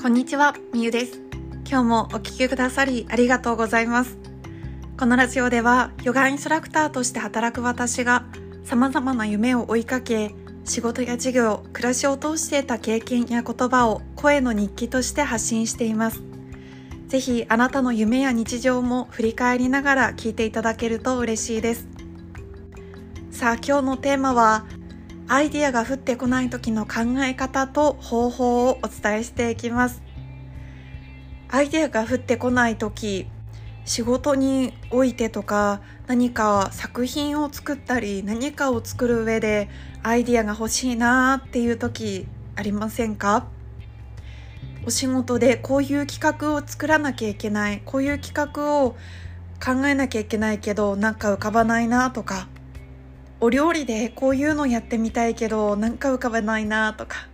[0.00, 1.20] こんにちは、みゆです。
[1.68, 4.16] 今日もお聴きくださりありがとうございます。
[4.98, 8.24] このラジオでは、ヨガインストラクターとして働く私が、
[8.64, 10.34] 様々な夢を追いかけ、
[10.64, 16.22] 仕事や事業、暮らしを通して得た経験や言葉を声の日記として発信しています。
[17.08, 21.86] ぜひ、あなたの夢や日常も振り返りながら聞いていただけると嬉しいです。
[23.30, 24.64] さあ、今日のテーマは、
[25.32, 30.02] アイディアが降ってこない時の考え方と方法をお伝えしていきます。
[31.48, 33.28] アイディアが降ってこない時、
[33.84, 39.68] 仕事においてとか何か作品を作ったり何かを作る上で
[40.02, 43.46] アイディアが欲しいなーっていう時ありませんか？
[44.84, 48.96] お仕事でこういう企画を作らなきゃいけないこういう企画を
[49.64, 52.48] 考えなきゃいけないけどなんか浮かばないなとか
[53.42, 57.28] お料理でこういうのやってみたいけどなんか浮かばないなとか。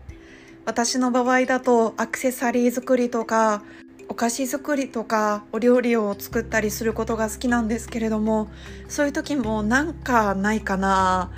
[0.64, 3.62] 私の場合だとアクセサリー作りとか
[4.08, 8.48] お菓子作りとかお料理を作ったりすることが好きなんですけれども
[8.88, 11.30] そういう時もなんかないかな。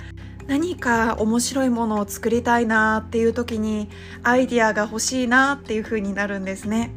[0.47, 3.87] 何か面白いものを作りたいなっていう時に
[4.23, 6.91] アイディアが欲しいなっていう風になるんですね。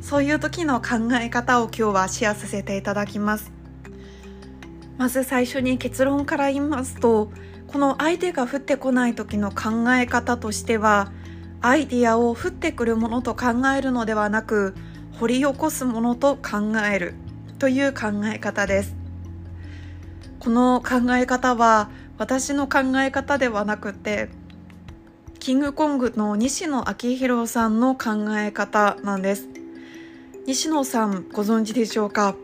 [0.00, 3.61] そういう時の考え方を今日はシェアさせていただきます。
[4.98, 7.30] まず最初に結論から言いますと
[7.66, 11.12] この相手が降ってこない時の考え方としては
[11.60, 14.74] アイディアを降ってくるものと考えるのではなく
[15.18, 17.14] 掘り起こすものと考える
[17.58, 18.96] という考え方です。
[20.40, 24.28] この考え方は私の考え方ではなくて
[25.38, 29.48] キングコングの西野昭弘さんの考え方なんです。
[30.46, 32.34] 西野さんご存知でしょうか？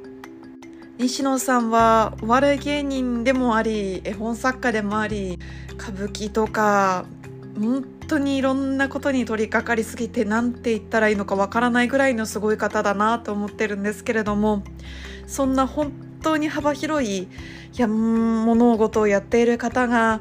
[0.99, 5.39] 西野さんはお笑い芸人でもあり絵本作家でもあり
[5.75, 7.07] 歌舞伎とか
[7.57, 14.65] 本当にいろんなことに取り掛かりすぎて何て言ったらいいのかわからないぐらいのすごい方だなと思ってるんですけれども
[15.29, 17.29] そんな本当に幅広い
[17.77, 20.21] や物事をやっている方が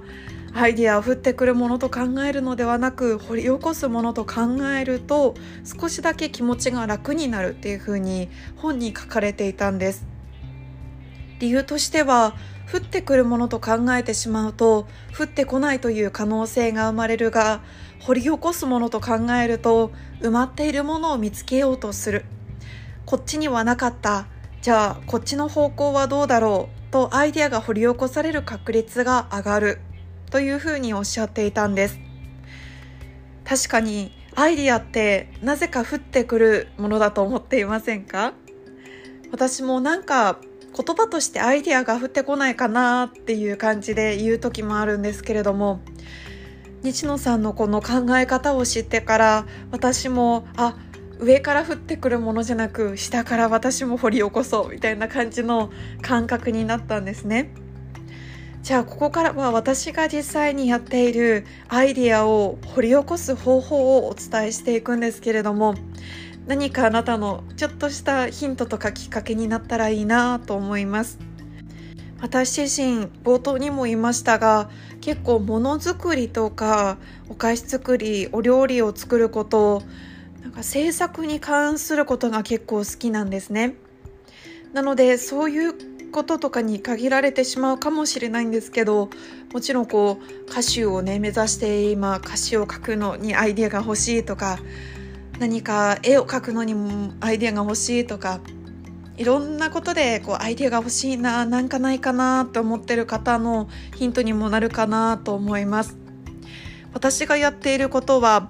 [0.53, 5.33] アイディアを降ってくるものと考えるのではなく掘り起こすものと考えると
[5.63, 10.16] 少しだけ気持ちが楽になるっていうふうに本に書かれていたんです。
[11.39, 12.35] 理由としては
[12.71, 14.87] 降ってくるものと考えてしまうと
[15.17, 17.61] 降ってこないという可能性が生まれるが
[18.01, 22.25] 掘り起こすものと考えると埋まっているものを見つけようとする。
[23.05, 24.27] こっちにはなかった。
[24.61, 29.79] じゃあこっちの方向はどうだろうとアイデアが掘り起こされる確率が上がる。
[30.29, 31.99] というふうにおっしゃっていたんです。
[33.45, 38.33] 確かにアイディアってなぜか降ってくるものだと思っていませんか？
[39.31, 40.37] 私もなんか
[40.77, 45.79] 言葉としてアイデアが降ってこないかなっていう感じで言う時もあるんですけれども
[46.83, 50.75] 西野さんのこの考え方を知ってから私もあ
[51.19, 55.71] 上から降ってくるものじゃなく下から私も掘り起こそうみたいな感じの
[56.03, 57.49] 感覚になったんですね。
[58.61, 65.73] じゃあここからは私が実際にやっているアイディアを掘り起こす方法をお伝えしていくんですけれども
[66.47, 71.19] 何かあなたのちょっとしたヒントとかきっかけになったらいいなと思います。
[72.21, 74.69] 私自身冒頭にも言いましたが
[75.01, 76.97] 結構ものづくりとか
[77.29, 79.83] お菓子作りお料理を作ること
[80.41, 83.75] なんか制作に関することが結構好きなんですね。
[84.73, 85.73] なのでそういう
[86.11, 89.09] こととかに限られてしまうかもしれないんですけど
[89.53, 94.57] もちろんこう歌手をね目指して今歌詞を書くのにアイデアが欲しいとか
[95.39, 98.39] 何か絵を描くのにもアイディアが欲しいとか
[99.17, 105.97] いろんなことでこうアイディアが欲しいななんかないかなって思ってる方のヒントにもなるかなと思います。
[106.93, 108.49] 私がやっていることは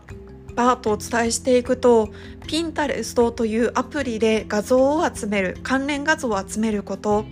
[0.56, 2.10] バーとお伝えしていくと
[2.48, 7.26] ピンタレストというアプリで画像を集める関連画像を集めること。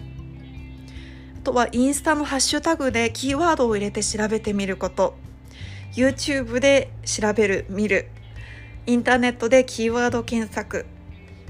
[1.38, 5.16] あとはインスタのハッシュタグでキーワードを入れて調べてみること。
[5.94, 8.08] YouTube で調べる見る。
[8.88, 10.86] インターネットでキーワード検索。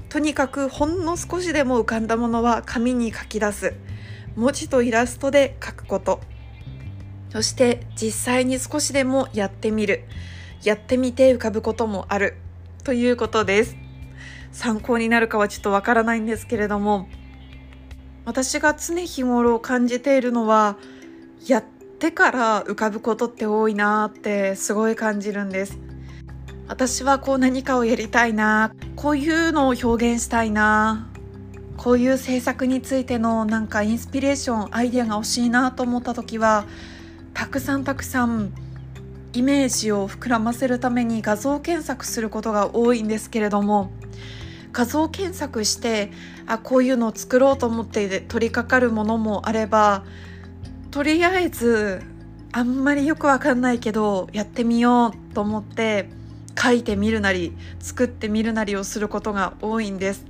[0.08, 3.74] とにかくほんの少しでも浮かんだものは紙に書き出す。
[4.36, 6.20] 文字とイラストで書くこと。
[7.28, 10.04] そして実際に少しでもやってみる。
[10.62, 12.38] やってみて浮かぶこともある。
[12.84, 13.76] ということです。
[14.52, 17.06] 参考になるかはちょっとわからないんですけれども。
[18.24, 20.78] 私が常日頃感じているのは
[21.46, 21.64] やっ
[22.00, 25.78] てから浮かぶことって多いなってすごい感じるんです。
[26.68, 28.72] 私はこう何かをやりたいな。
[28.96, 31.08] こういうのを表現したいな。
[31.76, 36.64] こういう制作についてのなんかインスピレーションアイデアが欲しいなと思った時は
[37.34, 38.52] たくさんたくさん
[39.34, 43.92] イメージを膨らませるために画像検索することが多いんですけれども
[44.72, 46.10] 画像検索して
[46.46, 50.04] あこういうのを作ろうと思って取り掛かるものもあれば
[50.90, 52.02] とりあえず
[52.52, 56.08] あんまりよくわかんないけどやってみようと思って
[56.60, 60.24] 書いてみるなり作ってみるなりをすることが多いんです。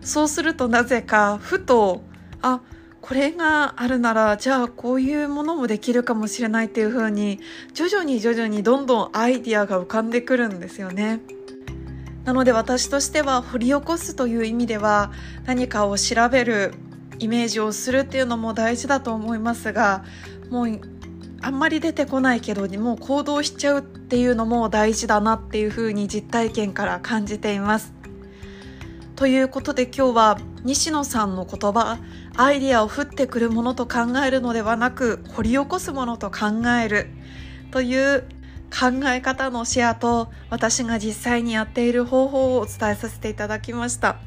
[0.00, 2.02] そうするとなぜかふと
[2.42, 2.60] あ
[3.00, 7.40] これがあるならじゃあこういうものもできるかもしれないっていう風に
[7.72, 11.20] 徐々に徐々にどんどんアイディアが浮かんでくるんですよね。
[12.24, 15.12] なので私としては掘り起こすという意味では
[15.46, 16.74] 何かを調べる
[17.18, 20.04] イメージをするっていうのも大事だと思いますが
[20.50, 20.80] もう
[21.40, 27.92] あんまり出てこないけどもう行動しちゃうっていうのも大事だなっていうふうに実体験から感じています。
[29.14, 31.98] ということで今日は西野さんの言葉
[32.36, 37.08] アイディアを降ってくるものと考えるのではなく掘り起こすものと考える
[37.72, 38.22] という
[38.70, 44.18] 考え方のシェアと私が実際にやっている方法をお伝えさせていただきました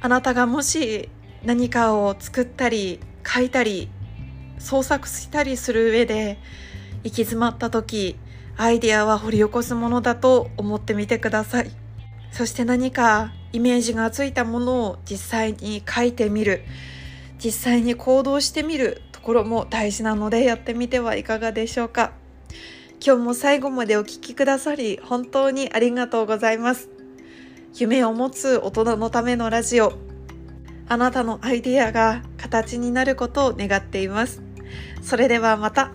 [0.00, 1.08] あなたがもし
[1.44, 3.88] 何かを作ったり書いたり
[4.60, 6.38] 創作したりする上で
[7.02, 8.16] 行き詰まった時
[8.56, 11.70] アイデアは掘り起こすものだと思ってみてください。
[12.30, 16.62] そして何かイメージがついたものを実際に書いてみる。
[17.42, 22.12] 実際に行動してみるところも大事なのでやってみてはいかがでしょうか。
[23.04, 26.90] 今日も最後までお聴きくださり本当にありがとうございます。
[27.74, 29.94] 夢を持つ大人のためのラジオ。
[30.86, 34.49] あなたのアイディアが形になることを願っています。
[35.02, 35.92] それではまた。